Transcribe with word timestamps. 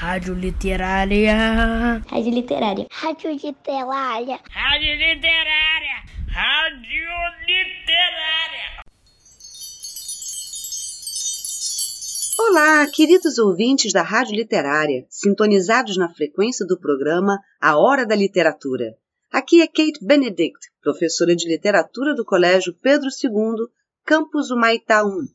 Rádio 0.00 0.32
Literária. 0.32 2.02
Rádio 2.08 2.32
Literária. 2.32 2.86
Rádio 2.90 3.32
Literária. 3.32 4.40
Rádio 4.48 4.96
Literária. 4.96 5.96
Rádio 6.26 7.10
Literária. 7.46 8.82
Olá, 12.38 12.86
queridos 12.90 13.36
ouvintes 13.36 13.92
da 13.92 14.00
Rádio 14.00 14.36
Literária, 14.36 15.04
sintonizados 15.10 15.98
na 15.98 16.08
frequência 16.08 16.66
do 16.66 16.80
programa 16.80 17.38
A 17.60 17.76
Hora 17.76 18.06
da 18.06 18.16
Literatura. 18.16 18.96
Aqui 19.30 19.60
é 19.60 19.66
Kate 19.66 20.02
Benedict, 20.02 20.70
professora 20.80 21.36
de 21.36 21.46
literatura 21.46 22.14
do 22.14 22.24
Colégio 22.24 22.72
Pedro 22.72 23.10
II, 23.22 23.66
campus 24.06 24.50
Humaitá 24.50 25.04
1. 25.04 25.28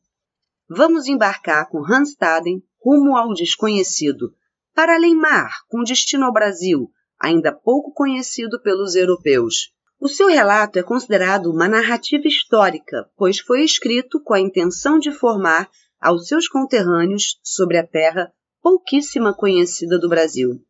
Vamos 0.68 1.06
embarcar 1.06 1.70
com 1.70 1.86
Hans 1.86 2.14
Staden 2.14 2.64
rumo 2.84 3.16
ao 3.16 3.32
desconhecido, 3.36 4.34
para 4.76 4.96
além 4.96 5.16
mar, 5.16 5.50
com 5.70 5.82
destino 5.84 6.26
ao 6.26 6.34
Brasil, 6.34 6.92
ainda 7.20 7.54
pouco 7.54 7.94
conhecido 7.94 8.62
pelos 8.62 8.94
europeus. 8.94 9.74
O 10.00 10.10
seu 10.10 10.28
relato 10.28 10.78
é 10.78 10.84
considerado 10.84 11.50
uma 11.50 11.68
narrativa 11.68 12.28
histórica, 12.28 13.10
pois 13.16 13.40
foi 13.40 13.64
escrito 13.64 14.22
com 14.22 14.34
a 14.34 14.40
intenção 14.40 15.00
de 15.00 15.12
formar 15.12 15.70
aos 16.00 16.28
seus 16.28 16.50
conterrâneos 16.50 17.40
sobre 17.42 17.78
a 17.78 17.88
terra 17.88 18.32
pouquíssima 18.62 19.34
conhecida 19.34 19.98
do 19.98 20.10
Brasil. 20.10 20.62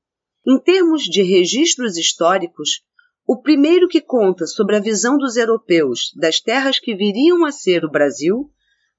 Em 0.48 0.60
termos 0.60 1.04
de 1.04 1.24
registros 1.24 1.98
históricos, 1.98 2.82
o 3.28 3.42
primeiro 3.42 3.88
que 3.88 4.00
conta 4.00 4.46
sobre 4.46 4.76
a 4.76 4.80
visão 4.80 5.18
dos 5.18 5.36
europeus 5.36 6.12
das 6.16 6.40
terras 6.40 6.78
que 6.78 6.96
viriam 6.96 7.44
a 7.44 7.52
ser 7.52 7.84
o 7.84 7.90
Brasil 7.90 8.52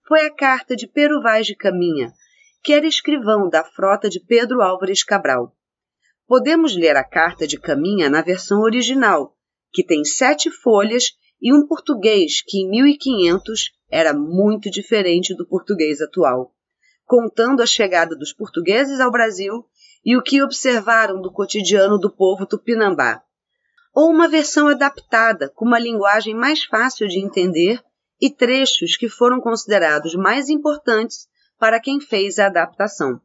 foi 0.09 0.27
a 0.27 0.35
carta 0.35 0.75
de 0.75 0.89
Pero 0.89 1.23
Vaz 1.23 1.47
de 1.47 1.55
Caminha, 1.55 2.13
que 2.67 2.73
era 2.73 2.85
escrivão 2.85 3.49
da 3.49 3.63
frota 3.63 4.09
de 4.09 4.19
Pedro 4.19 4.61
Álvares 4.61 5.05
Cabral. 5.05 5.57
Podemos 6.27 6.75
ler 6.75 6.97
a 6.97 7.05
carta 7.05 7.47
de 7.47 7.61
Caminha 7.61 8.11
na 8.11 8.23
versão 8.23 8.63
original, 8.63 9.37
que 9.73 9.87
tem 9.87 10.05
sete 10.05 10.51
folhas 10.51 11.13
e 11.41 11.55
um 11.55 11.65
português 11.65 12.43
que 12.45 12.59
em 12.59 12.69
1500 12.69 13.71
era 13.89 14.13
muito 14.13 14.69
diferente 14.69 15.33
do 15.33 15.47
português 15.47 16.01
atual, 16.01 16.53
contando 17.05 17.63
a 17.63 17.67
chegada 17.67 18.17
dos 18.17 18.33
portugueses 18.33 18.99
ao 18.99 19.13
Brasil 19.13 19.65
e 20.05 20.17
o 20.17 20.23
que 20.23 20.43
observaram 20.43 21.23
do 21.23 21.33
cotidiano 21.33 21.97
do 22.01 22.11
povo 22.11 22.45
tupinambá 22.47 23.23
ou 23.95 24.11
uma 24.11 24.27
versão 24.27 24.67
adaptada 24.67 25.49
com 25.51 25.65
uma 25.65 25.79
linguagem 25.79 26.35
mais 26.35 26.65
fácil 26.65 27.07
de 27.07 27.21
entender 27.21 27.81
e 28.21 28.29
trechos 28.29 28.97
que 28.97 29.09
foram 29.09 29.41
considerados 29.41 30.17
mais 30.17 30.49
importantes 30.49 31.29
para 31.59 31.81
quem 31.81 32.01
fez 32.01 32.39
a 32.39 32.47
adaptação. 32.47 33.21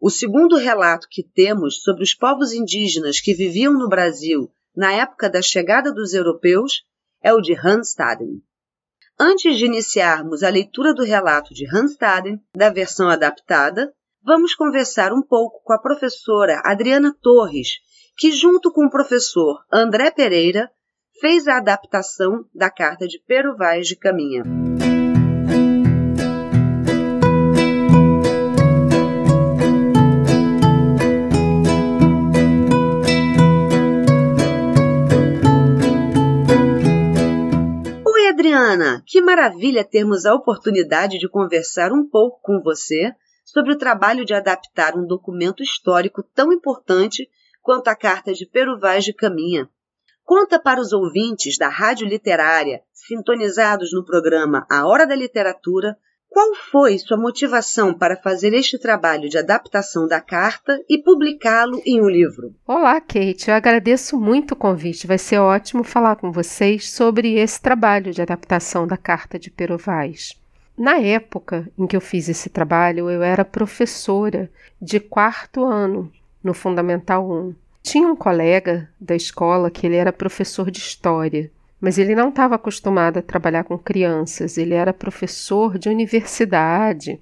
O 0.00 0.10
segundo 0.10 0.56
relato 0.56 1.08
que 1.10 1.22
temos 1.22 1.82
sobre 1.82 2.02
os 2.02 2.14
povos 2.14 2.52
indígenas 2.52 3.20
que 3.20 3.34
viviam 3.34 3.72
no 3.72 3.88
Brasil 3.88 4.50
na 4.76 4.92
época 4.92 5.30
da 5.30 5.40
chegada 5.40 5.92
dos 5.92 6.12
europeus 6.12 6.84
é 7.22 7.32
o 7.32 7.40
de 7.40 7.54
Hans 7.54 7.90
Staden. 7.90 8.42
Antes 9.18 9.56
de 9.56 9.64
iniciarmos 9.64 10.42
a 10.42 10.48
leitura 10.48 10.92
do 10.92 11.04
relato 11.04 11.54
de 11.54 11.64
Hans 11.74 11.92
Staden, 11.92 12.40
da 12.54 12.68
versão 12.68 13.08
adaptada, 13.08 13.94
vamos 14.22 14.54
conversar 14.54 15.12
um 15.12 15.22
pouco 15.22 15.62
com 15.62 15.72
a 15.72 15.78
professora 15.78 16.60
Adriana 16.64 17.16
Torres, 17.22 17.78
que, 18.16 18.32
junto 18.32 18.72
com 18.72 18.86
o 18.86 18.90
professor 18.90 19.64
André 19.72 20.10
Pereira, 20.10 20.70
fez 21.20 21.46
a 21.46 21.58
adaptação 21.58 22.44
da 22.52 22.68
carta 22.68 23.06
de 23.06 23.22
Pero 23.26 23.56
Vaz 23.56 23.86
de 23.86 23.96
Caminha. 23.96 24.42
Adriana! 38.74 39.02
Que 39.06 39.20
maravilha 39.20 39.84
termos 39.84 40.26
a 40.26 40.34
oportunidade 40.34 41.18
de 41.18 41.28
conversar 41.28 41.92
um 41.92 42.08
pouco 42.08 42.40
com 42.42 42.60
você 42.60 43.12
sobre 43.44 43.72
o 43.72 43.78
trabalho 43.78 44.24
de 44.24 44.34
adaptar 44.34 44.96
um 44.96 45.06
documento 45.06 45.62
histórico 45.62 46.22
tão 46.34 46.52
importante 46.52 47.28
quanto 47.62 47.88
à 47.88 47.96
carta 47.96 48.32
de 48.32 48.46
Pero 48.46 48.78
Vaz 48.78 49.04
de 49.04 49.12
Caminha. 49.12 49.68
Conta 50.24 50.58
para 50.58 50.80
os 50.80 50.92
ouvintes 50.92 51.58
da 51.58 51.68
Rádio 51.68 52.06
Literária, 52.06 52.82
sintonizados 52.92 53.92
no 53.92 54.04
programa 54.04 54.66
A 54.70 54.86
Hora 54.86 55.06
da 55.06 55.14
Literatura, 55.14 55.96
qual 56.34 56.52
foi 56.56 56.98
sua 56.98 57.16
motivação 57.16 57.94
para 57.94 58.16
fazer 58.16 58.52
este 58.54 58.76
trabalho 58.76 59.28
de 59.28 59.38
adaptação 59.38 60.08
da 60.08 60.20
carta 60.20 60.82
e 60.88 60.98
publicá-lo 60.98 61.80
em 61.86 62.02
um 62.02 62.08
livro? 62.08 62.52
Olá, 62.66 63.00
Kate. 63.00 63.48
Eu 63.48 63.54
agradeço 63.54 64.18
muito 64.18 64.50
o 64.50 64.56
convite. 64.56 65.06
Vai 65.06 65.16
ser 65.16 65.38
ótimo 65.38 65.84
falar 65.84 66.16
com 66.16 66.32
vocês 66.32 66.90
sobre 66.90 67.34
esse 67.34 67.62
trabalho 67.62 68.12
de 68.12 68.20
adaptação 68.20 68.84
da 68.84 68.96
carta 68.96 69.38
de 69.38 69.48
Pero 69.48 69.78
Vaz. 69.78 70.36
Na 70.76 70.98
época 70.98 71.70
em 71.78 71.86
que 71.86 71.94
eu 71.94 72.00
fiz 72.00 72.28
esse 72.28 72.50
trabalho, 72.50 73.08
eu 73.08 73.22
era 73.22 73.44
professora 73.44 74.50
de 74.82 74.98
quarto 74.98 75.64
ano 75.64 76.10
no 76.42 76.52
Fundamental 76.52 77.30
1. 77.30 77.54
Tinha 77.80 78.08
um 78.08 78.16
colega 78.16 78.90
da 79.00 79.14
escola 79.14 79.70
que 79.70 79.86
ele 79.86 79.94
era 79.94 80.12
professor 80.12 80.68
de 80.68 80.78
história, 80.78 81.48
mas 81.84 81.98
ele 81.98 82.14
não 82.14 82.30
estava 82.30 82.54
acostumado 82.54 83.18
a 83.18 83.22
trabalhar 83.22 83.62
com 83.62 83.76
crianças, 83.76 84.56
ele 84.56 84.72
era 84.72 84.90
professor 84.90 85.76
de 85.76 85.90
universidade, 85.90 87.20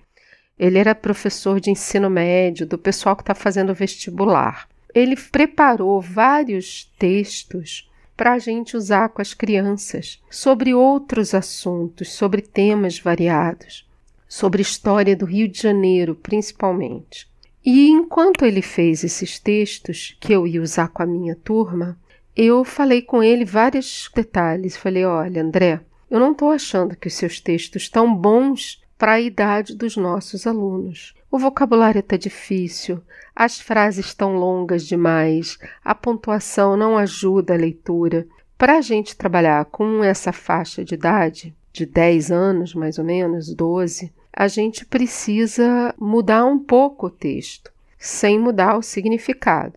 ele 0.56 0.78
era 0.78 0.94
professor 0.94 1.58
de 1.58 1.68
ensino 1.68 2.08
médio, 2.08 2.64
do 2.64 2.78
pessoal 2.78 3.16
que 3.16 3.22
está 3.22 3.34
fazendo 3.34 3.74
vestibular. 3.74 4.68
Ele 4.94 5.16
preparou 5.16 6.00
vários 6.00 6.84
textos 6.96 7.90
para 8.16 8.34
a 8.34 8.38
gente 8.38 8.76
usar 8.76 9.08
com 9.08 9.20
as 9.20 9.34
crianças 9.34 10.22
sobre 10.30 10.72
outros 10.72 11.34
assuntos, 11.34 12.12
sobre 12.12 12.40
temas 12.40 13.00
variados, 13.00 13.84
sobre 14.28 14.62
história 14.62 15.16
do 15.16 15.24
Rio 15.24 15.48
de 15.48 15.60
Janeiro, 15.60 16.14
principalmente. 16.14 17.28
E 17.66 17.88
enquanto 17.88 18.44
ele 18.44 18.62
fez 18.62 19.02
esses 19.02 19.40
textos 19.40 20.16
que 20.20 20.32
eu 20.32 20.46
ia 20.46 20.62
usar 20.62 20.86
com 20.86 21.02
a 21.02 21.06
minha 21.06 21.34
turma, 21.34 21.98
eu 22.36 22.64
falei 22.64 23.02
com 23.02 23.22
ele 23.22 23.44
vários 23.44 24.10
detalhes. 24.14 24.76
Falei: 24.76 25.04
olha, 25.04 25.42
André, 25.42 25.80
eu 26.10 26.18
não 26.18 26.32
estou 26.32 26.50
achando 26.50 26.96
que 26.96 27.08
os 27.08 27.14
seus 27.14 27.40
textos 27.40 27.82
estão 27.82 28.14
bons 28.14 28.82
para 28.98 29.12
a 29.12 29.20
idade 29.20 29.74
dos 29.74 29.96
nossos 29.96 30.46
alunos. 30.46 31.14
O 31.30 31.38
vocabulário 31.38 32.00
está 32.00 32.16
difícil, 32.16 33.02
as 33.34 33.60
frases 33.60 34.06
estão 34.06 34.36
longas 34.36 34.86
demais, 34.86 35.58
a 35.84 35.94
pontuação 35.94 36.76
não 36.76 36.96
ajuda 36.96 37.54
a 37.54 37.56
leitura. 37.56 38.26
Para 38.56 38.76
a 38.76 38.80
gente 38.80 39.16
trabalhar 39.16 39.64
com 39.64 40.04
essa 40.04 40.32
faixa 40.32 40.84
de 40.84 40.94
idade, 40.94 41.56
de 41.72 41.84
10 41.84 42.30
anos 42.30 42.74
mais 42.74 42.98
ou 42.98 43.04
menos, 43.04 43.52
12, 43.54 44.12
a 44.32 44.46
gente 44.46 44.84
precisa 44.84 45.94
mudar 45.98 46.44
um 46.44 46.58
pouco 46.58 47.06
o 47.06 47.10
texto, 47.10 47.72
sem 47.98 48.38
mudar 48.38 48.76
o 48.76 48.82
significado. 48.82 49.74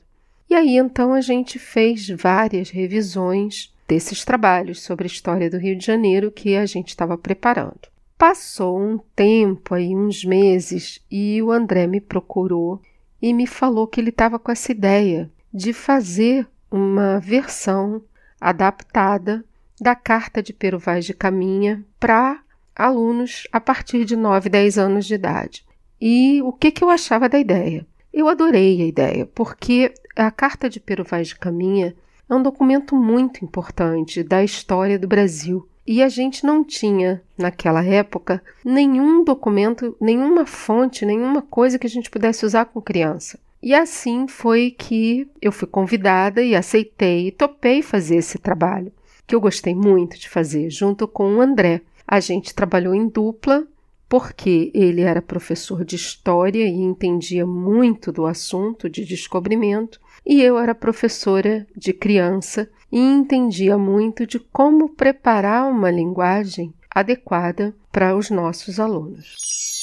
E 0.55 0.57
aí 0.57 0.77
então 0.77 1.13
a 1.13 1.19
gente 1.19 1.59
fez 1.59 2.07
várias 2.07 2.69
revisões 2.69 3.75
desses 3.85 4.23
trabalhos 4.23 4.81
sobre 4.81 5.03
a 5.03 5.07
história 5.07 5.49
do 5.49 5.57
Rio 5.57 5.75
de 5.75 5.85
Janeiro 5.85 6.31
que 6.31 6.55
a 6.55 6.65
gente 6.65 6.87
estava 6.87 7.17
preparando. 7.17 7.89
Passou 8.17 8.79
um 8.79 8.97
tempo 9.13 9.75
aí, 9.75 9.93
uns 9.93 10.23
meses, 10.23 11.03
e 11.11 11.41
o 11.41 11.51
André 11.51 11.87
me 11.87 11.99
procurou 11.99 12.81
e 13.21 13.33
me 13.33 13.45
falou 13.45 13.85
que 13.85 13.99
ele 13.99 14.11
estava 14.11 14.39
com 14.39 14.49
essa 14.49 14.71
ideia 14.71 15.29
de 15.53 15.73
fazer 15.73 16.47
uma 16.71 17.19
versão 17.19 18.01
adaptada 18.39 19.43
da 19.77 19.93
carta 19.93 20.41
de 20.41 20.53
Pero 20.53 20.79
Vaz 20.79 21.03
de 21.03 21.13
Caminha 21.13 21.83
para 21.99 22.41
alunos 22.73 23.45
a 23.51 23.59
partir 23.59 24.05
de 24.05 24.15
9, 24.15 24.47
10 24.47 24.77
anos 24.77 25.05
de 25.05 25.15
idade. 25.15 25.65
E 25.99 26.41
o 26.43 26.53
que, 26.53 26.71
que 26.71 26.81
eu 26.81 26.89
achava 26.89 27.27
da 27.27 27.37
ideia? 27.37 27.85
Eu 28.15 28.29
adorei 28.29 28.81
a 28.81 28.85
ideia, 28.85 29.25
porque 29.35 29.93
a 30.15 30.31
Carta 30.31 30.69
de 30.69 30.79
Pero 30.79 31.03
Vaz 31.03 31.27
de 31.27 31.35
Caminha 31.35 31.93
é 32.29 32.33
um 32.33 32.41
documento 32.41 32.95
muito 32.95 33.43
importante 33.43 34.23
da 34.23 34.41
história 34.41 34.97
do 34.97 35.05
Brasil. 35.05 35.67
E 35.85 36.01
a 36.01 36.07
gente 36.07 36.45
não 36.45 36.63
tinha, 36.63 37.21
naquela 37.37 37.83
época, 37.83 38.41
nenhum 38.63 39.21
documento, 39.21 39.97
nenhuma 39.99 40.45
fonte, 40.45 41.05
nenhuma 41.05 41.41
coisa 41.41 41.77
que 41.77 41.87
a 41.87 41.89
gente 41.89 42.09
pudesse 42.09 42.45
usar 42.45 42.63
com 42.63 42.81
criança. 42.81 43.37
E 43.61 43.75
assim 43.75 44.29
foi 44.29 44.71
que 44.71 45.29
eu 45.41 45.51
fui 45.51 45.67
convidada 45.67 46.41
e 46.41 46.55
aceitei 46.55 47.27
e 47.27 47.31
topei 47.33 47.81
fazer 47.81 48.15
esse 48.15 48.37
trabalho, 48.37 48.93
que 49.27 49.35
eu 49.35 49.41
gostei 49.41 49.75
muito 49.75 50.17
de 50.17 50.29
fazer, 50.29 50.69
junto 50.69 51.05
com 51.05 51.35
o 51.35 51.41
André, 51.41 51.81
a 52.07 52.21
gente 52.21 52.55
trabalhou 52.55 52.95
em 52.95 53.09
dupla, 53.09 53.67
porque 54.17 54.71
ele 54.73 55.01
era 55.01 55.21
professor 55.21 55.83
de 55.83 55.97
história 55.97 56.65
e 56.65 56.71
entendia 56.71 57.45
muito 57.45 58.13
do 58.13 58.25
assunto 58.25 58.89
de 58.89 59.03
descobrimento, 59.03 59.99
e 60.25 60.41
eu 60.41 60.57
era 60.57 60.73
professora 60.73 61.67
de 61.75 61.91
criança 61.91 62.69
e 62.89 62.97
entendia 62.97 63.77
muito 63.77 64.25
de 64.25 64.39
como 64.39 64.87
preparar 64.87 65.69
uma 65.69 65.91
linguagem 65.91 66.73
adequada 66.89 67.75
para 67.91 68.15
os 68.15 68.29
nossos 68.29 68.79
alunos. 68.79 69.74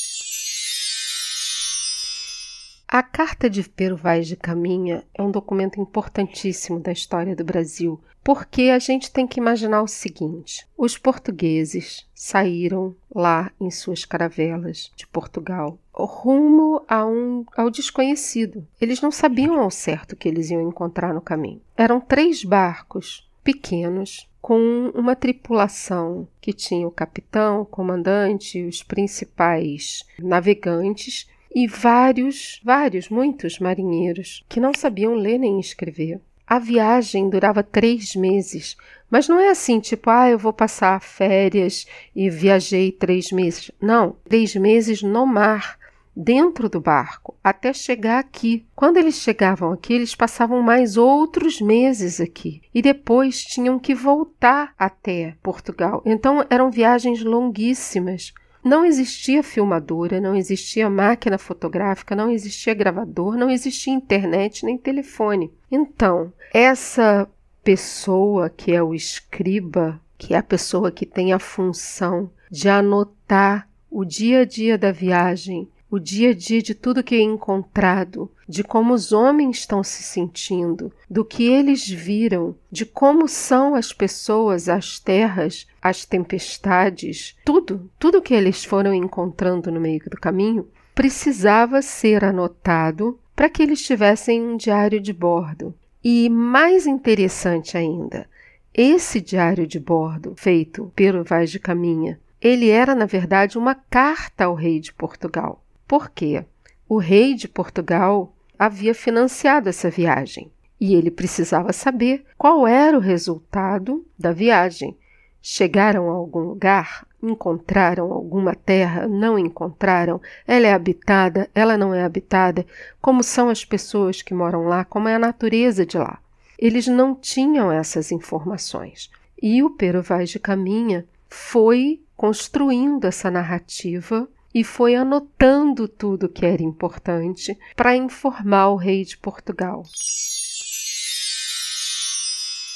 A 2.95 3.03
Carta 3.03 3.49
de 3.49 3.67
Pero 3.67 3.97
Vaz 3.97 4.29
de 4.29 4.37
Caminha 4.37 5.03
é 5.15 5.23
um 5.23 5.31
documento 5.31 5.81
importantíssimo 5.81 6.79
da 6.79 6.93
história 6.93 7.35
do 7.35 7.43
Brasil, 7.43 7.99
porque 8.23 8.65
a 8.65 8.79
gente 8.79 9.11
tem 9.11 9.27
que 9.27 9.41
imaginar 9.41 9.81
o 9.81 9.89
seguinte: 9.89 10.69
os 10.77 10.99
portugueses 10.99 12.07
saíram 12.15 12.95
lá 13.15 13.51
em 13.59 13.71
suas 13.71 14.05
caravelas 14.05 14.93
de 14.95 15.07
Portugal 15.07 15.79
rumo 15.91 16.85
a 16.87 17.07
um, 17.07 17.47
ao 17.57 17.71
desconhecido. 17.71 18.69
Eles 18.79 19.01
não 19.01 19.11
sabiam 19.11 19.59
ao 19.59 19.71
certo 19.71 20.13
o 20.13 20.17
que 20.17 20.29
eles 20.29 20.51
iam 20.51 20.61
encontrar 20.61 21.15
no 21.15 21.23
caminho. 21.23 21.63
Eram 21.75 21.99
três 21.99 22.45
barcos 22.45 23.27
pequenos 23.43 24.29
com 24.39 24.93
uma 24.95 25.17
tripulação 25.17 26.29
que 26.43 26.53
tinha 26.53 26.87
o 26.87 26.91
capitão, 26.91 27.63
o 27.63 27.67
comandante, 27.67 28.63
os 28.63 28.83
principais 28.83 30.05
navegantes 30.19 31.27
e 31.55 31.67
vários, 31.67 32.61
vários, 32.65 33.09
muitos 33.09 33.59
marinheiros 33.59 34.45
que 34.49 34.61
não 34.61 34.73
sabiam 34.75 35.15
ler 35.15 35.39
nem 35.39 35.61
escrever. 35.61 36.21
A 36.47 36.59
viagem 36.59 37.31
durava 37.31 37.63
três 37.63 38.15
meses, 38.15 38.77
mas 39.11 39.29
não 39.29 39.39
é 39.39 39.49
assim, 39.49 39.81
tipo, 39.81 40.11
ah, 40.11 40.29
eu 40.29 40.39
vou 40.39 40.53
passar 40.53 41.01
férias 41.01 41.87
e 42.15 42.29
viajei 42.29 42.93
três 42.93 43.31
meses. 43.33 43.71
Não, 43.81 44.17
três 44.29 44.55
meses 44.57 45.03
no 45.03 45.27
mar, 45.27 45.79
dentro 46.15 46.69
do 46.69 46.81
barco, 46.81 47.35
até 47.43 47.73
chegar 47.73 48.19
aqui. 48.19 48.67
Quando 48.75 48.99
eles 48.99 49.17
chegavam 49.17 49.73
aqui, 49.73 49.95
eles 49.95 50.15
passavam 50.15 50.61
mais 50.63 50.97
outros 50.97 51.61
meses 51.61 52.21
aqui 52.21 52.61
e 52.75 52.83
depois 52.83 53.43
tinham 53.43 53.79
que 53.79 53.95
voltar 53.95 54.75
até 54.79 55.35
Portugal. 55.43 56.03
Então 56.05 56.45
eram 56.51 56.71
viagens 56.71 57.23
longuíssimas. 57.23 58.35
Não 58.65 58.85
existia 58.85 59.43
filmadora, 59.43 60.21
não 60.21 60.37
existia 60.37 60.89
máquina 60.89 61.37
fotográfica, 61.37 62.15
não 62.15 62.31
existia 62.31 62.75
gravador, 62.75 63.37
não 63.37 63.51
existia 63.51 63.93
internet 63.93 64.65
nem 64.65 64.79
telefone. 64.79 65.53
Então, 65.71 66.33
essa 66.55 67.29
pessoa 67.65 68.49
que 68.49 68.73
é 68.73 68.83
o 68.83 68.95
escriba, 68.95 70.01
que 70.17 70.35
é 70.35 70.39
a 70.39 70.43
pessoa 70.43 70.93
que 70.93 71.05
tem 71.05 71.33
a 71.33 71.39
função 71.39 72.31
de 72.51 72.69
anotar 72.69 73.69
o 73.91 74.05
dia 74.05 74.41
a 74.41 74.45
dia 74.45 74.79
da 74.79 74.93
viagem, 74.93 75.69
o 75.93 76.01
dia 76.01 76.31
a 76.31 76.35
dia 76.35 76.63
de 76.63 76.75
tudo 76.75 77.03
que 77.05 77.15
é 77.15 77.21
encontrado, 77.21 78.31
de 78.49 78.65
como 78.65 78.95
os 78.95 79.13
homens 79.13 79.59
estão 79.59 79.85
se 79.85 80.03
sentindo, 80.03 80.91
do 81.09 81.23
que 81.23 81.47
eles 81.47 81.87
viram, 81.87 82.57
de 82.71 82.87
como 82.87 83.29
são 83.29 83.75
as 83.75 83.93
pessoas, 83.93 84.71
as 84.71 84.99
terras, 84.99 85.67
as 85.83 86.07
tempestades, 86.07 87.37
tudo, 87.45 87.91
tudo 87.99 88.23
que 88.23 88.33
eles 88.33 88.65
foram 88.65 88.95
encontrando 88.95 89.71
no 89.71 89.79
meio 89.79 90.01
do 90.09 90.17
caminho, 90.17 90.67
precisava 90.95 91.83
ser 91.83 92.25
anotado 92.25 93.21
para 93.37 93.51
que 93.51 93.63
eles 93.63 93.83
tivessem 93.83 94.43
um 94.43 94.57
diário 94.57 94.99
de 94.99 95.13
bordo. 95.13 95.75
E 96.03 96.27
mais 96.31 96.87
interessante 96.87 97.77
ainda, 97.77 98.27
esse 98.73 99.21
diário 99.21 99.67
de 99.67 99.79
bordo, 99.79 100.33
feito 100.39 100.91
pelo 100.97 101.23
Vaz 101.23 101.51
de 101.51 101.59
Caminha, 101.59 102.19
ele 102.41 102.71
era, 102.71 102.95
na 102.95 103.05
verdade, 103.05 103.59
uma 103.59 103.75
carta 103.75 104.47
ao 104.47 104.55
rei 104.55 104.81
de 104.81 104.91
Portugal. 104.95 105.62
Por 105.93 106.09
quê? 106.09 106.47
O 106.89 106.97
rei 106.97 107.35
de 107.35 107.47
Portugal 107.47 108.35
havia 108.59 108.95
financiado 108.95 109.69
essa 109.69 109.91
viagem 109.91 110.51
e 110.81 110.95
ele 110.95 111.11
precisava 111.11 111.71
saber 111.71 112.25
qual 112.39 112.67
era 112.67 112.97
o 112.97 113.01
resultado 113.01 114.03
da 114.19 114.33
viagem. 114.33 114.97
Chegaram 115.43 116.09
a 116.09 116.15
algum 116.15 116.39
lugar? 116.39 117.07
Encontraram 117.23 118.11
alguma 118.11 118.55
terra? 118.55 119.07
Não 119.07 119.39
encontraram? 119.39 120.19
Ela 120.47 120.69
é 120.69 120.73
habitada? 120.73 121.51
Ela 121.55 121.77
não 121.77 121.93
é 121.93 122.03
habitada? 122.03 122.65
Como 122.99 123.23
são 123.23 123.51
as 123.51 123.63
pessoas 123.63 124.23
que 124.23 124.33
moram 124.33 124.63
lá? 124.63 124.87
Como 124.87 125.09
é 125.09 125.17
a 125.17 125.19
natureza 125.19 125.85
de 125.85 125.99
lá? 125.99 126.19
Eles 126.59 126.87
não 126.87 127.15
tinham 127.15 127.71
essas 127.71 128.11
informações. 128.11 129.11
E 129.43 129.63
o 129.63 129.69
Pero 129.69 130.01
Vaz 130.01 130.31
de 130.31 130.39
Caminha 130.39 131.05
foi 131.29 132.01
construindo 132.17 133.05
essa 133.05 133.31
narrativa 133.31 134.27
e 134.55 134.63
foi 134.63 134.95
anotando 134.95 135.89
tudo 135.89 136.29
que 136.29 136.45
era 136.45 136.63
importante 136.63 137.59
para 137.75 137.97
informar 137.97 138.69
o 138.69 138.77
rei 138.77 139.05
de 139.05 139.17
Portugal. 139.17 139.85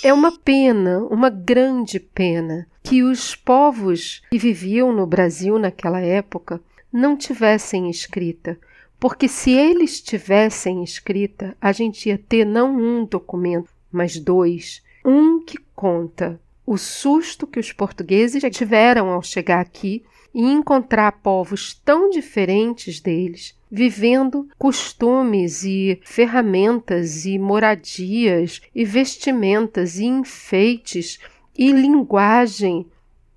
É 0.03 0.13
uma 0.13 0.39
pena, 0.39 1.01
uma 1.11 1.29
grande 1.29 1.99
pena, 1.99 2.69
que 2.83 3.03
os 3.03 3.35
povos 3.35 4.23
que 4.31 4.39
viviam 4.39 4.93
no 4.93 5.07
Brasil 5.07 5.59
naquela 5.59 6.01
época 6.01 6.61
não 6.93 7.17
tivessem 7.17 7.91
escrita, 7.91 8.59
porque 8.99 9.29
se 9.29 9.51
eles 9.51 10.01
tivessem 10.01 10.85
escrita, 10.85 11.57
a 11.61 11.73
gente 11.73 12.09
ia 12.09 12.17
ter 12.17 12.45
não 12.45 12.77
um 12.77 13.05
documento, 13.05 13.69
mas 13.91 14.19
dois. 14.19 14.83
Um 15.05 15.45
que 15.45 15.59
conta 15.75 16.41
o 16.65 16.77
susto 16.77 17.47
que 17.47 17.61
os 17.61 17.73
portugueses 17.73 18.43
tiveram 18.57 19.11
ao 19.11 19.23
chegar 19.23 19.61
aqui 19.61 20.05
e 20.37 20.43
encontrar 20.43 21.13
povos 21.23 21.73
tão 21.83 22.11
diferentes 22.11 23.01
deles, 23.01 23.59
vivendo 23.71 24.47
costumes 24.59 25.65
e 25.65 25.99
ferramentas 26.05 27.25
e 27.25 27.39
moradias 27.39 28.61
e 28.75 28.85
vestimentas 28.85 29.99
e 29.99 30.05
enfeites 30.05 31.19
e 31.57 31.73
linguagem, 31.73 32.87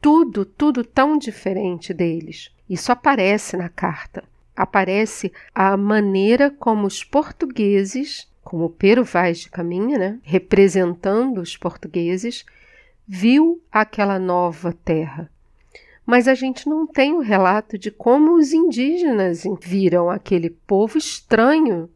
tudo, 0.01 0.43
tudo 0.43 0.83
tão 0.83 1.17
diferente 1.17 1.93
deles. 1.93 2.51
Isso 2.69 2.91
aparece 2.91 3.55
na 3.55 3.69
carta. 3.69 4.21
Aparece 4.53 5.31
a 5.55 5.77
maneira 5.77 6.51
como 6.51 6.85
os 6.85 7.01
portugueses, 7.01 8.27
como 8.43 8.71
Pero 8.71 9.05
Vaz 9.05 9.39
de 9.39 9.49
Caminha, 9.49 9.97
né, 9.97 10.19
representando 10.21 11.39
os 11.39 11.55
portugueses, 11.55 12.45
viu 13.07 13.63
aquela 13.71 14.19
nova 14.19 14.73
terra 14.73 15.31
mas 16.09 16.27
a 16.27 16.33
gente 16.33 16.67
não 16.67 16.87
tem 16.87 17.13
o 17.13 17.19
relato 17.19 17.77
de 17.77 17.91
como 17.91 18.33
os 18.33 18.51
indígenas 18.51 19.43
viram 19.61 20.09
aquele 20.09 20.49
povo 20.49 20.97
estranho, 20.97 21.87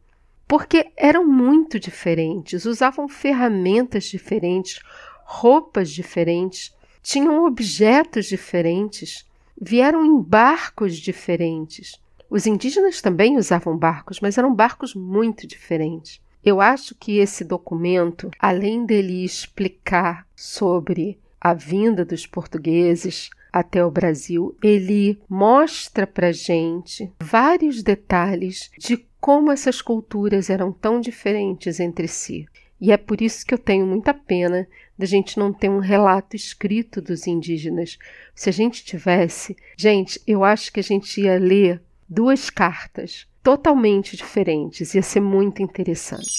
porque 0.47 0.91
eram 0.95 1.25
muito 1.25 1.79
diferentes, 1.79 2.65
usavam 2.65 3.09
ferramentas 3.09 4.03
diferentes, 4.03 4.79
roupas 5.25 5.89
diferentes, 5.89 6.71
tinham 7.01 7.43
objetos 7.43 8.27
diferentes, 8.27 9.25
vieram 9.59 10.05
em 10.05 10.21
barcos 10.21 10.97
diferentes. 10.97 11.99
Os 12.29 12.45
indígenas 12.45 13.01
também 13.01 13.35
usavam 13.35 13.75
barcos, 13.75 14.19
mas 14.19 14.37
eram 14.37 14.53
barcos 14.53 14.93
muito 14.93 15.47
diferentes. 15.47 16.21
Eu 16.45 16.61
acho 16.61 16.93
que 16.93 17.17
esse 17.17 17.43
documento, 17.43 18.29
além 18.37 18.85
dele 18.85 19.25
explicar 19.25 20.27
sobre 20.35 21.17
a 21.41 21.55
vinda 21.55 22.05
dos 22.05 22.27
portugueses, 22.27 23.31
até 23.53 23.85
o 23.85 23.91
Brasil, 23.91 24.57
ele 24.63 25.21
mostra 25.29 26.07
para 26.07 26.31
gente 26.31 27.13
vários 27.21 27.83
detalhes 27.83 28.71
de 28.79 29.05
como 29.21 29.51
essas 29.51 29.79
culturas 29.79 30.49
eram 30.49 30.71
tão 30.71 30.99
diferentes 30.99 31.79
entre 31.79 32.07
si. 32.07 32.47
E 32.81 32.91
é 32.91 32.97
por 32.97 33.21
isso 33.21 33.45
que 33.45 33.53
eu 33.53 33.57
tenho 33.57 33.85
muita 33.85 34.13
pena 34.13 34.67
da 34.97 35.05
gente 35.05 35.37
não 35.37 35.53
ter 35.53 35.69
um 35.69 35.79
relato 35.79 36.35
escrito 36.35 37.01
dos 37.01 37.27
indígenas. 37.27 37.97
Se 38.35 38.49
a 38.49 38.51
gente 38.51 38.83
tivesse, 38.83 39.55
gente, 39.77 40.19
eu 40.27 40.43
acho 40.43 40.73
que 40.73 40.79
a 40.79 40.83
gente 40.83 41.21
ia 41.21 41.39
ler 41.39 41.81
duas 42.09 42.49
cartas 42.49 43.25
totalmente 43.41 44.17
diferentes, 44.17 44.93
ia 44.95 45.01
ser 45.01 45.21
muito 45.21 45.61
interessante. 45.61 46.31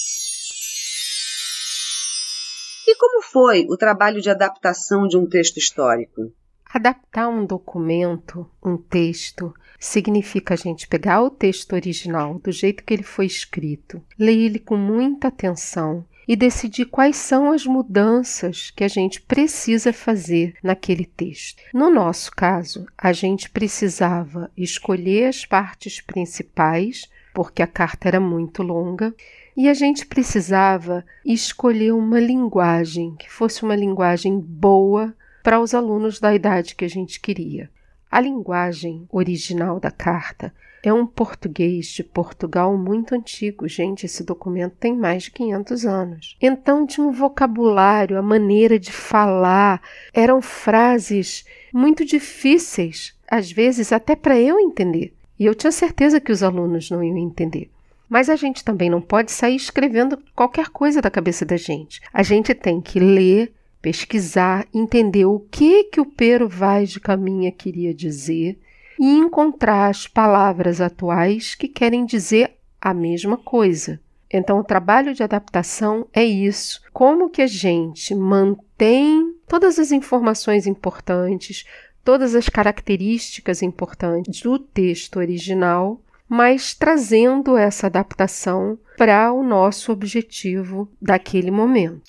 E 2.87 2.95
como 2.97 3.23
foi 3.23 3.65
o 3.67 3.77
trabalho 3.77 4.21
de 4.21 4.29
adaptação 4.29 5.07
de 5.07 5.17
um 5.17 5.27
texto 5.27 5.57
histórico? 5.57 6.31
Adaptar 6.75 7.29
um 7.29 7.45
documento, 7.45 8.45
um 8.61 8.75
texto, 8.75 9.53
significa 9.79 10.55
a 10.55 10.57
gente 10.57 10.89
pegar 10.89 11.21
o 11.21 11.29
texto 11.29 11.71
original 11.71 12.37
do 12.37 12.51
jeito 12.51 12.83
que 12.83 12.93
ele 12.93 13.01
foi 13.01 13.27
escrito, 13.27 14.03
ler 14.19 14.37
ele 14.37 14.59
com 14.59 14.75
muita 14.75 15.29
atenção 15.29 16.03
e 16.27 16.35
decidir 16.35 16.87
quais 16.87 17.15
são 17.15 17.53
as 17.53 17.65
mudanças 17.65 18.71
que 18.71 18.83
a 18.83 18.89
gente 18.89 19.21
precisa 19.21 19.93
fazer 19.93 20.53
naquele 20.61 21.05
texto. 21.05 21.63
No 21.73 21.89
nosso 21.89 22.29
caso, 22.33 22.85
a 22.97 23.13
gente 23.13 23.49
precisava 23.49 24.51
escolher 24.57 25.29
as 25.29 25.45
partes 25.45 26.01
principais, 26.01 27.09
porque 27.33 27.61
a 27.61 27.67
carta 27.67 28.09
era 28.09 28.19
muito 28.19 28.61
longa, 28.61 29.15
e 29.55 29.69
a 29.69 29.73
gente 29.73 30.05
precisava 30.05 31.05
escolher 31.25 31.93
uma 31.93 32.19
linguagem 32.19 33.15
que 33.15 33.31
fosse 33.31 33.63
uma 33.63 33.77
linguagem 33.77 34.37
boa 34.37 35.15
para 35.45 35.59
os 35.59 35.75
alunos 35.75 36.19
da 36.19 36.33
idade 36.33 36.73
que 36.73 36.83
a 36.83 36.87
gente 36.87 37.19
queria. 37.19 37.69
A 38.09 38.19
linguagem 38.19 39.07
original 39.11 39.79
da 39.79 39.91
carta 39.91 40.51
é 40.81 40.91
um 40.91 41.05
português 41.05 41.85
de 41.85 42.03
Portugal 42.03 42.75
muito 42.75 43.13
antigo, 43.13 43.67
gente. 43.67 44.07
Esse 44.07 44.23
documento 44.23 44.73
tem 44.79 44.97
mais 44.97 45.25
de 45.25 45.31
500 45.31 45.85
anos. 45.85 46.37
Então, 46.41 46.87
tinha 46.87 47.05
um 47.05 47.11
vocabulário, 47.11 48.17
a 48.17 48.23
maneira 48.23 48.79
de 48.79 48.91
falar, 48.91 49.83
eram 50.11 50.41
frases 50.41 51.45
muito 51.71 52.03
difíceis, 52.03 53.15
às 53.29 53.51
vezes 53.51 53.91
até 53.91 54.15
para 54.15 54.39
eu 54.39 54.59
entender. 54.59 55.13
E 55.37 55.45
eu 55.45 55.53
tinha 55.53 55.71
certeza 55.71 56.19
que 56.19 56.31
os 56.31 56.41
alunos 56.41 56.89
não 56.89 57.03
iam 57.03 57.19
entender. 57.19 57.69
Mas 58.09 58.31
a 58.31 58.35
gente 58.35 58.63
também 58.63 58.89
não 58.89 58.99
pode 58.99 59.31
sair 59.31 59.55
escrevendo 59.55 60.17
qualquer 60.35 60.69
coisa 60.69 61.03
da 61.03 61.11
cabeça 61.11 61.45
da 61.45 61.55
gente. 61.55 62.01
A 62.11 62.23
gente 62.23 62.51
tem 62.55 62.81
que 62.81 62.99
ler, 62.99 63.53
pesquisar, 63.85 64.65
entender 64.73 65.25
o 65.25 65.39
que 65.39 65.83
que 65.83 66.01
o 66.01 66.07
Pero 66.07 66.49
Vaz 66.49 66.89
de 66.89 66.99
Caminha 66.99 67.51
queria 67.51 67.93
dizer 67.93 68.59
e 68.99 69.05
encontrar 69.05 69.89
as 69.89 70.07
palavras 70.07 70.81
atuais 70.81 71.53
que 71.53 71.67
querem 71.67 72.03
dizer 72.03 72.55
a 72.81 72.95
mesma 72.95 73.37
coisa. 73.37 73.99
Então, 74.27 74.57
o 74.57 74.63
trabalho 74.63 75.13
de 75.13 75.21
adaptação 75.21 76.07
é 76.11 76.25
isso. 76.25 76.81
Como 76.91 77.29
que 77.29 77.43
a 77.43 77.47
gente 77.47 78.15
mantém 78.15 79.35
todas 79.47 79.77
as 79.77 79.91
informações 79.91 80.65
importantes, 80.65 81.63
todas 82.03 82.33
as 82.33 82.49
características 82.49 83.61
importantes 83.61 84.41
do 84.41 84.57
texto 84.57 85.17
original, 85.17 86.01
mas 86.27 86.73
trazendo 86.73 87.55
essa 87.55 87.85
adaptação 87.85 88.79
para 88.97 89.31
o 89.31 89.43
nosso 89.43 89.91
objetivo 89.91 90.89
daquele 90.99 91.51
momento. 91.51 92.01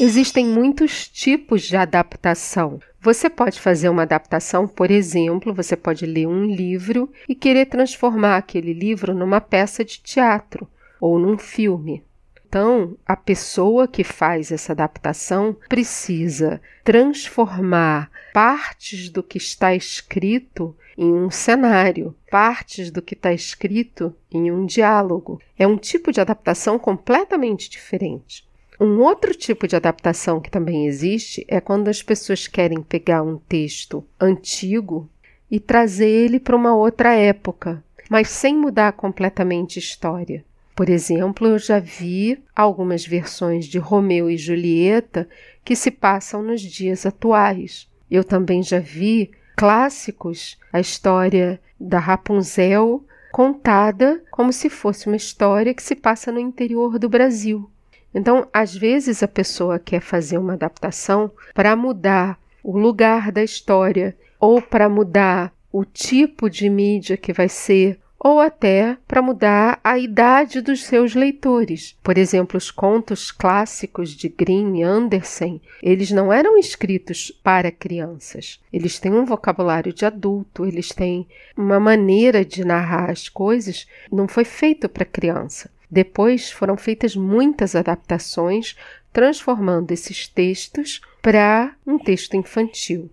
Existem 0.00 0.46
muitos 0.46 1.08
tipos 1.08 1.62
de 1.62 1.76
adaptação. 1.76 2.78
Você 3.00 3.28
pode 3.28 3.60
fazer 3.60 3.88
uma 3.88 4.02
adaptação, 4.02 4.68
por 4.68 4.92
exemplo, 4.92 5.52
você 5.52 5.76
pode 5.76 6.06
ler 6.06 6.28
um 6.28 6.44
livro 6.44 7.12
e 7.28 7.34
querer 7.34 7.66
transformar 7.66 8.36
aquele 8.36 8.72
livro 8.72 9.12
numa 9.12 9.40
peça 9.40 9.84
de 9.84 10.00
teatro 10.00 10.68
ou 11.00 11.18
num 11.18 11.36
filme. 11.36 12.04
Então, 12.48 12.96
a 13.04 13.16
pessoa 13.16 13.88
que 13.88 14.04
faz 14.04 14.52
essa 14.52 14.70
adaptação 14.70 15.56
precisa 15.68 16.62
transformar 16.84 18.08
partes 18.32 19.10
do 19.10 19.22
que 19.22 19.36
está 19.36 19.74
escrito 19.74 20.76
em 20.96 21.12
um 21.12 21.28
cenário, 21.28 22.14
partes 22.30 22.90
do 22.90 23.02
que 23.02 23.14
está 23.14 23.32
escrito 23.32 24.14
em 24.30 24.50
um 24.50 24.64
diálogo. 24.64 25.40
É 25.58 25.66
um 25.66 25.76
tipo 25.76 26.12
de 26.12 26.20
adaptação 26.20 26.78
completamente 26.78 27.68
diferente. 27.68 28.47
Um 28.80 29.00
outro 29.00 29.34
tipo 29.34 29.66
de 29.66 29.74
adaptação 29.74 30.40
que 30.40 30.50
também 30.50 30.86
existe 30.86 31.44
é 31.48 31.60
quando 31.60 31.88
as 31.88 32.00
pessoas 32.00 32.46
querem 32.46 32.80
pegar 32.80 33.24
um 33.24 33.36
texto 33.36 34.04
antigo 34.20 35.10
e 35.50 35.58
trazer 35.58 36.08
ele 36.08 36.38
para 36.38 36.54
uma 36.54 36.76
outra 36.76 37.12
época, 37.12 37.82
mas 38.08 38.28
sem 38.28 38.56
mudar 38.56 38.92
completamente 38.92 39.78
a 39.78 39.82
história. 39.82 40.44
Por 40.76 40.88
exemplo, 40.88 41.48
eu 41.48 41.58
já 41.58 41.80
vi 41.80 42.40
algumas 42.54 43.04
versões 43.04 43.66
de 43.66 43.78
Romeu 43.78 44.30
e 44.30 44.36
Julieta 44.36 45.28
que 45.64 45.74
se 45.74 45.90
passam 45.90 46.40
nos 46.40 46.60
dias 46.60 47.04
atuais. 47.04 47.88
Eu 48.08 48.22
também 48.22 48.62
já 48.62 48.78
vi 48.78 49.32
clássicos, 49.56 50.56
a 50.72 50.78
história 50.78 51.60
da 51.80 51.98
Rapunzel 51.98 53.04
contada 53.32 54.22
como 54.30 54.52
se 54.52 54.70
fosse 54.70 55.08
uma 55.08 55.16
história 55.16 55.74
que 55.74 55.82
se 55.82 55.96
passa 55.96 56.30
no 56.30 56.38
interior 56.38 56.96
do 56.96 57.08
Brasil. 57.08 57.68
Então, 58.14 58.48
às 58.52 58.74
vezes 58.74 59.22
a 59.22 59.28
pessoa 59.28 59.78
quer 59.78 60.00
fazer 60.00 60.38
uma 60.38 60.54
adaptação 60.54 61.30
para 61.54 61.76
mudar 61.76 62.38
o 62.62 62.78
lugar 62.78 63.30
da 63.30 63.42
história 63.42 64.16
ou 64.40 64.60
para 64.60 64.88
mudar 64.88 65.52
o 65.72 65.84
tipo 65.84 66.48
de 66.48 66.68
mídia 66.68 67.16
que 67.16 67.32
vai 67.32 67.48
ser 67.48 67.98
ou 68.18 68.40
até 68.40 68.96
para 69.06 69.22
mudar 69.22 69.78
a 69.82 69.96
idade 69.96 70.60
dos 70.60 70.84
seus 70.84 71.14
leitores. 71.14 71.96
Por 72.02 72.18
exemplo, 72.18 72.58
os 72.58 72.70
contos 72.70 73.30
clássicos 73.30 74.10
de 74.10 74.28
Grimm 74.28 74.80
e 74.80 74.82
Andersen, 74.82 75.60
eles 75.80 76.10
não 76.10 76.32
eram 76.32 76.58
escritos 76.58 77.30
para 77.42 77.70
crianças. 77.70 78.60
Eles 78.72 78.98
têm 78.98 79.12
um 79.12 79.24
vocabulário 79.24 79.92
de 79.92 80.04
adulto, 80.04 80.66
eles 80.66 80.88
têm 80.88 81.28
uma 81.56 81.78
maneira 81.78 82.44
de 82.44 82.64
narrar 82.64 83.10
as 83.10 83.28
coisas, 83.28 83.86
não 84.10 84.26
foi 84.26 84.44
feito 84.44 84.88
para 84.88 85.04
criança. 85.04 85.70
Depois 85.90 86.50
foram 86.50 86.76
feitas 86.76 87.16
muitas 87.16 87.74
adaptações, 87.74 88.76
transformando 89.12 89.90
esses 89.92 90.28
textos 90.28 91.00
para 91.22 91.74
um 91.86 91.98
texto 91.98 92.34
infantil. 92.34 93.10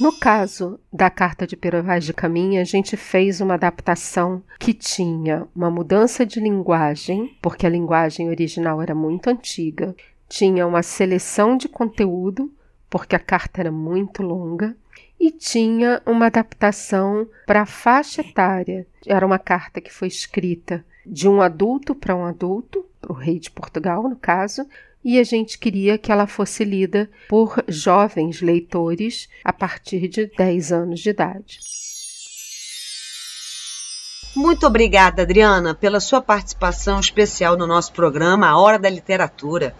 No 0.00 0.18
caso 0.18 0.80
da 0.90 1.10
Carta 1.10 1.46
de 1.46 1.54
Perovaz 1.54 2.06
de 2.06 2.14
Caminha, 2.14 2.62
a 2.62 2.64
gente 2.64 2.96
fez 2.96 3.42
uma 3.42 3.52
adaptação 3.52 4.42
que 4.58 4.72
tinha 4.72 5.46
uma 5.54 5.70
mudança 5.70 6.24
de 6.24 6.40
linguagem, 6.40 7.36
porque 7.42 7.66
a 7.66 7.68
linguagem 7.68 8.30
original 8.30 8.80
era 8.80 8.94
muito 8.94 9.28
antiga, 9.28 9.94
tinha 10.26 10.66
uma 10.66 10.82
seleção 10.82 11.54
de 11.54 11.68
conteúdo, 11.68 12.50
porque 12.88 13.14
a 13.14 13.18
carta 13.18 13.60
era 13.60 13.70
muito 13.70 14.22
longa, 14.22 14.74
e 15.20 15.30
tinha 15.30 16.00
uma 16.06 16.26
adaptação 16.26 17.28
para 17.46 17.62
a 17.62 17.66
faixa 17.66 18.22
etária. 18.22 18.86
Era 19.06 19.26
uma 19.26 19.38
carta 19.38 19.80
que 19.80 19.92
foi 19.92 20.08
escrita 20.08 20.82
de 21.04 21.28
um 21.28 21.42
adulto 21.42 21.94
para 21.94 22.16
um 22.16 22.24
adulto, 22.24 22.86
para 23.00 23.12
o 23.12 23.14
rei 23.14 23.38
de 23.38 23.50
Portugal, 23.50 24.02
no 24.08 24.16
caso, 24.16 24.66
e 25.04 25.18
a 25.18 25.24
gente 25.24 25.58
queria 25.58 25.98
que 25.98 26.10
ela 26.10 26.26
fosse 26.26 26.64
lida 26.64 27.10
por 27.28 27.62
jovens 27.68 28.40
leitores 28.40 29.28
a 29.44 29.52
partir 29.52 30.08
de 30.08 30.26
10 30.26 30.72
anos 30.72 31.00
de 31.00 31.10
idade. 31.10 31.58
Muito 34.36 34.66
obrigada, 34.66 35.22
Adriana, 35.22 35.74
pela 35.74 36.00
sua 36.00 36.22
participação 36.22 37.00
especial 37.00 37.56
no 37.56 37.66
nosso 37.66 37.92
programa 37.92 38.46
A 38.46 38.56
Hora 38.56 38.78
da 38.78 38.88
Literatura. 38.88 39.74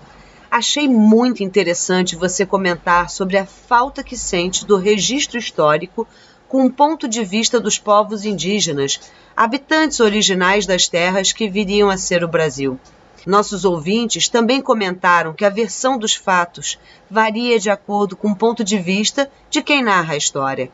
Achei 0.51 0.89
muito 0.89 1.45
interessante 1.45 2.17
você 2.17 2.45
comentar 2.45 3.09
sobre 3.09 3.39
a 3.39 3.47
falta 3.47 4.03
que 4.03 4.17
sente 4.17 4.67
do 4.67 4.77
registro 4.77 5.39
histórico 5.39 6.09
com 6.49 6.67
o 6.67 6.73
ponto 6.73 7.07
de 7.07 7.25
vista 7.25 7.61
dos 7.61 7.79
povos 7.79 8.25
indígenas, 8.25 9.01
habitantes 9.37 10.01
originais 10.01 10.67
das 10.67 10.89
terras 10.89 11.31
que 11.31 11.49
viriam 11.49 11.89
a 11.89 11.97
ser 11.97 12.25
o 12.25 12.29
Brasil. 12.29 12.81
Nossos 13.25 13.65
ouvintes 13.65 14.29
também 14.29 14.61
comentaram 14.61 15.33
que 15.33 15.45
a 15.45 15.51
versão 15.51 15.97
dos 15.97 16.17
fatos 16.17 16.81
varia 17.09 17.57
de 17.61 17.71
acordo 17.71 18.17
com 18.17 18.33
o 18.33 18.37
ponto 18.37 18.65
de 18.65 18.77
vista 18.77 19.31
de 19.49 19.63
quem 19.63 19.85
narra 19.85 20.15
a 20.15 20.17
história. 20.17 20.69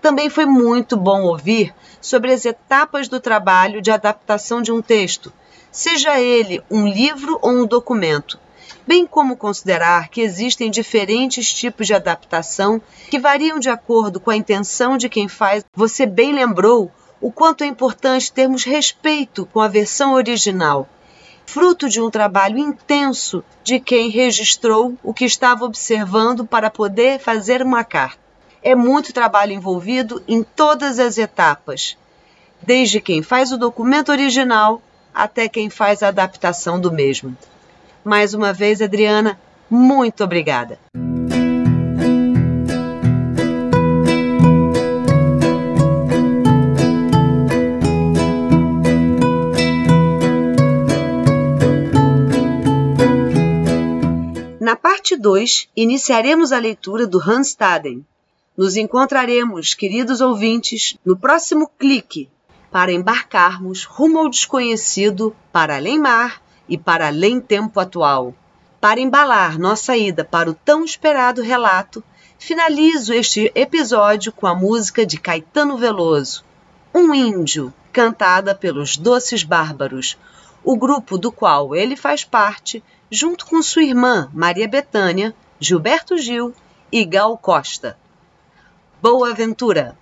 Também 0.00 0.30
foi 0.30 0.46
muito 0.46 0.96
bom 0.96 1.24
ouvir 1.24 1.74
sobre 2.00 2.32
as 2.32 2.46
etapas 2.46 3.06
do 3.06 3.20
trabalho 3.20 3.82
de 3.82 3.90
adaptação 3.90 4.62
de 4.62 4.72
um 4.72 4.80
texto, 4.80 5.30
seja 5.70 6.18
ele 6.18 6.62
um 6.70 6.88
livro 6.88 7.38
ou 7.42 7.50
um 7.50 7.66
documento, 7.66 8.38
bem 8.86 9.06
como 9.06 9.36
considerar 9.36 10.08
que 10.08 10.20
existem 10.20 10.70
diferentes 10.70 11.52
tipos 11.52 11.86
de 11.86 11.94
adaptação 11.94 12.80
que 13.10 13.18
variam 13.18 13.58
de 13.58 13.68
acordo 13.68 14.20
com 14.20 14.30
a 14.30 14.36
intenção 14.36 14.96
de 14.96 15.08
quem 15.08 15.28
faz. 15.28 15.64
Você 15.74 16.06
bem 16.06 16.32
lembrou 16.32 16.90
o 17.20 17.32
quanto 17.32 17.64
é 17.64 17.66
importante 17.66 18.32
termos 18.32 18.64
respeito 18.64 19.46
com 19.46 19.60
a 19.60 19.68
versão 19.68 20.12
original 20.12 20.88
fruto 21.46 21.88
de 21.88 22.00
um 22.00 22.10
trabalho 22.10 22.58
intenso 22.58 23.44
de 23.62 23.78
quem 23.78 24.10
registrou 24.10 24.94
o 25.02 25.12
que 25.12 25.24
estava 25.24 25.64
observando 25.64 26.44
para 26.44 26.70
poder 26.70 27.20
fazer 27.20 27.62
uma 27.62 27.84
carta. 27.84 28.18
É 28.62 28.74
muito 28.74 29.12
trabalho 29.12 29.52
envolvido 29.52 30.22
em 30.26 30.42
todas 30.42 30.98
as 30.98 31.18
etapas, 31.18 31.96
desde 32.62 33.00
quem 33.00 33.22
faz 33.22 33.52
o 33.52 33.58
documento 33.58 34.10
original 34.10 34.80
até 35.12 35.48
quem 35.48 35.68
faz 35.70 36.02
a 36.02 36.08
adaptação 36.08 36.80
do 36.80 36.90
mesmo. 36.90 37.36
Mais 38.04 38.34
uma 38.34 38.52
vez, 38.52 38.82
Adriana, 38.82 39.40
muito 39.70 40.22
obrigada. 40.22 40.78
Na 54.60 54.76
parte 54.76 55.16
2, 55.16 55.68
iniciaremos 55.74 56.52
a 56.52 56.58
leitura 56.58 57.06
do 57.06 57.18
Hans 57.18 57.48
Staden. 57.48 58.04
Nos 58.56 58.76
encontraremos, 58.76 59.72
queridos 59.72 60.20
ouvintes, 60.20 60.96
no 61.04 61.16
próximo 61.16 61.70
clique 61.78 62.28
para 62.70 62.92
embarcarmos 62.92 63.84
rumo 63.84 64.18
ao 64.18 64.28
desconhecido, 64.28 65.34
para 65.52 65.76
além 65.76 65.98
mar 65.98 66.43
e 66.68 66.78
para 66.78 67.08
além 67.08 67.40
tempo 67.40 67.80
atual. 67.80 68.34
Para 68.80 69.00
embalar 69.00 69.58
nossa 69.58 69.96
ida 69.96 70.24
para 70.24 70.50
o 70.50 70.54
tão 70.54 70.84
esperado 70.84 71.42
relato, 71.42 72.02
finalizo 72.38 73.12
este 73.12 73.50
episódio 73.54 74.32
com 74.32 74.46
a 74.46 74.54
música 74.54 75.06
de 75.06 75.18
Caetano 75.18 75.76
Veloso, 75.78 76.44
Um 76.94 77.14
Índio, 77.14 77.72
cantada 77.92 78.54
pelos 78.54 78.96
Doces 78.96 79.42
Bárbaros, 79.42 80.18
o 80.62 80.76
grupo 80.76 81.16
do 81.16 81.30
qual 81.30 81.74
ele 81.74 81.96
faz 81.96 82.24
parte 82.24 82.82
junto 83.10 83.46
com 83.46 83.62
sua 83.62 83.84
irmã 83.84 84.28
Maria 84.32 84.68
Betânia, 84.68 85.34
Gilberto 85.60 86.18
Gil 86.18 86.54
e 86.90 87.04
Gal 87.04 87.38
Costa. 87.38 87.96
Boa 89.00 89.30
aventura! 89.30 89.96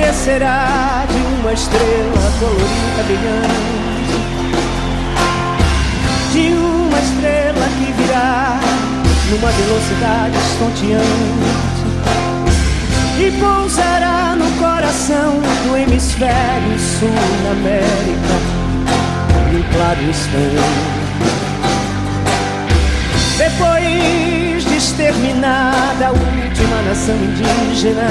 Descerá 0.00 1.04
de 1.08 1.40
uma 1.40 1.52
estrela 1.52 2.32
colorida 2.38 3.02
brilhante, 3.04 4.16
de 6.32 6.52
uma 6.54 6.98
que 7.78 7.92
virá 7.92 8.58
numa 9.30 9.50
velocidade 9.50 10.36
estonteante 10.38 11.90
e 13.18 13.30
pousará 13.38 14.34
no 14.36 14.50
coração 14.58 15.40
do 15.64 15.76
hemisfério 15.76 16.78
sul 16.78 17.10
da 17.44 17.50
América 17.52 18.36
num 19.52 19.62
claro 19.74 20.02
instante. 20.02 21.10
Depois 23.36 24.64
de 24.64 24.76
exterminada 24.76 26.06
a 26.06 26.10
última 26.10 26.82
nação 26.88 27.14
indígena 27.16 28.08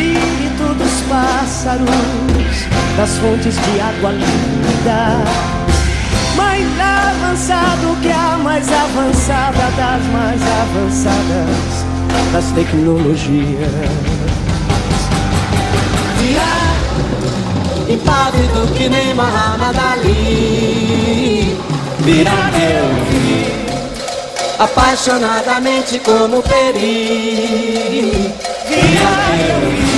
espírito 0.00 0.74
dos 0.74 1.00
pássaros 1.08 1.86
das 2.96 3.10
fontes 3.18 3.54
de 3.54 3.80
água 3.80 4.12
linda 4.12 5.24
mais 6.36 6.66
avançado 6.80 7.96
que 8.02 8.10
a 8.10 8.38
mais 8.42 8.66
avançada 8.72 9.70
das 9.76 10.02
mais 10.12 10.40
avançadas 10.42 11.84
das 12.32 12.44
tecnologias. 12.52 13.68
Virá 16.18 17.92
impávido 17.92 18.74
que 18.76 18.88
nem 18.88 19.14
Muhammad 19.14 19.76
Ali. 19.92 21.58
Virá 22.00 22.50
eu 22.54 23.04
vi 23.10 23.46
apaixonadamente 24.58 25.98
como 26.00 26.42
Peri. 26.42 28.32
Virá 28.68 29.20
eu 29.48 29.70
vi 29.70 29.89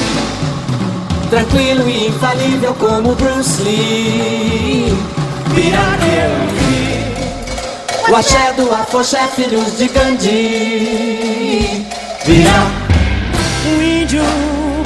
tranquilo 1.33 1.89
e 1.89 2.09
infalível 2.09 2.75
como 2.75 3.15
Bruce 3.15 3.63
Lee. 3.63 4.93
Vi 5.55 5.73
o 8.11 8.15
axé 8.17 8.53
do 8.53 8.71
afoxé, 8.71 9.27
filhos 9.29 9.79
de 9.79 9.89
Gandhi. 9.89 11.87
Virá 12.27 12.67
um 13.67 13.83
índio 13.83 14.23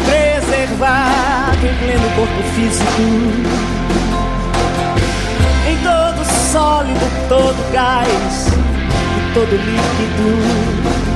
preservado 0.07 1.67
em 1.67 1.75
pleno 1.79 2.09
corpo 2.15 2.43
físico. 2.55 3.03
Em 5.69 5.77
todo 5.83 6.25
sólido, 6.53 7.07
todo 7.29 7.73
gás 7.73 8.47
e 9.17 9.35
todo 9.35 9.51
líquido. 9.51 11.16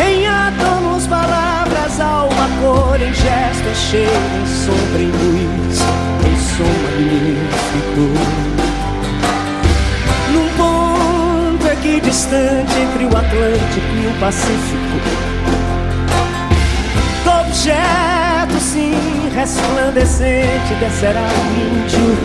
Em 0.00 0.26
átomos, 0.26 1.06
palavras, 1.06 2.00
alma, 2.00 2.48
cor, 2.60 3.00
em 3.00 3.12
gesto, 3.12 3.68
em 3.68 3.74
cheiro, 3.74 4.10
em 4.10 4.46
sombra, 4.46 5.02
em 5.02 5.10
luz, 5.10 5.78
em 6.26 6.36
som 6.56 6.72
magnífico. 6.82 8.04
Num 10.32 10.48
ponto 10.56 11.66
equidistante 11.68 12.72
entre 12.78 13.04
o 13.04 13.08
Atlântico 13.08 13.94
e 14.02 14.06
o 14.06 14.20
Pacífico. 14.20 14.98
Do 17.24 17.30
objeto, 17.30 18.60
sim, 18.60 19.30
resplandecente, 19.34 20.74
descerá 20.80 21.20
o 21.20 21.44
índio. 21.60 22.16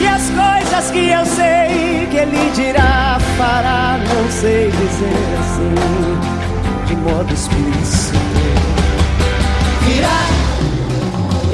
E 0.00 0.06
as 0.06 0.30
coisas 0.30 0.90
que 0.90 1.08
eu 1.10 1.26
sei 1.26 2.08
que 2.10 2.16
ele 2.16 2.50
dirá, 2.54 3.18
fará, 3.36 3.98
dizer 5.00 5.38
assim, 5.40 5.74
de 6.86 6.96
modo 6.96 7.32
explícito. 7.32 8.18
virá 9.86 10.26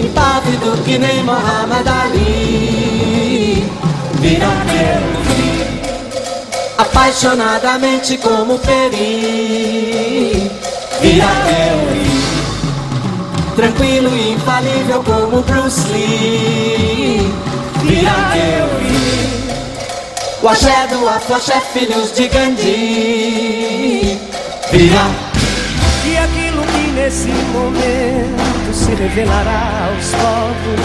impávido 0.01 0.83
que 0.85 0.99
nem 0.99 1.23
Muhammad 1.23 1.87
Ali. 1.87 3.65
Virá 4.21 4.49
eu 4.49 5.03
vi 5.23 5.81
apaixonadamente 6.79 8.19
como 8.19 8.59
Peri. 8.59 10.51
Virá 11.01 11.33
eu 11.49 11.79
vi 11.93 12.11
tranquilo 13.55 14.11
e 14.17 14.33
infalível 14.33 15.03
como 15.05 15.43
Bruce 15.43 15.87
Lee. 15.93 17.33
Virá 17.83 18.37
eu 18.37 18.67
vi 18.81 19.06
o 20.47 20.49
axé 20.49 20.87
do 20.87 21.09
afoxé, 21.09 21.61
filhos 21.73 22.13
de 22.13 22.29
Gandhi. 22.29 24.17
Virá 24.71 25.11
E 26.05 26.17
aquilo 26.19 26.63
que 26.63 26.93
nesse 26.93 27.31
momento 27.53 28.73
se 28.73 28.95
revelará 28.95 29.89
aos 29.89 30.13
povos 30.13 30.81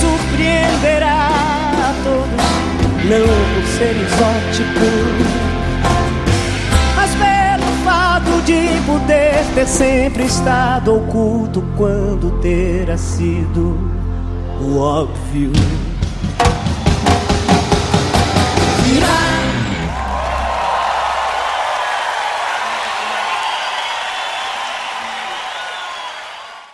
surpreenderá 0.00 1.28
a 1.88 1.94
todos, 2.04 2.46
não 3.10 3.26
por 3.26 3.66
ser 3.76 3.96
exótico, 3.96 4.90
mas 6.94 7.10
pelo 7.16 7.68
fato 7.84 8.42
de 8.44 8.80
poder 8.86 9.44
ter 9.56 9.66
sempre 9.66 10.22
estado 10.22 10.94
oculto 10.94 11.64
quando 11.76 12.30
terá 12.40 12.96
sido 12.96 13.76
o 14.60 14.78
óbvio. 14.78 15.50